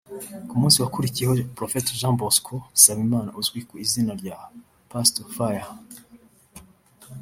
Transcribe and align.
ku 0.47 0.53
munsi 0.61 0.77
wakurikiyeho 0.83 1.33
Prophete 1.59 1.89
Jean 1.99 2.15
Bosco 2.21 2.53
Nsabimana 2.75 3.29
uzwi 3.39 3.59
ku 3.69 3.75
izina 3.85 4.11
rya 4.21 4.37
Pastor 4.91 5.25
Fire 5.35 5.67